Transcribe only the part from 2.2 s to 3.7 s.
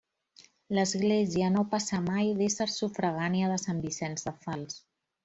d'esser sufragània de